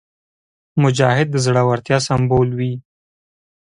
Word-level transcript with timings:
مجاهد 0.81 1.27
د 1.31 1.35
زړورتیا 1.45 1.97
سمبول 2.07 2.49
وي. 2.57 2.73